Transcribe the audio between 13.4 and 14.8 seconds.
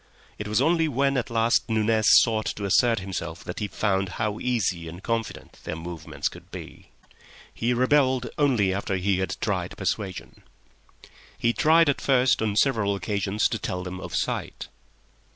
to tell them of sight.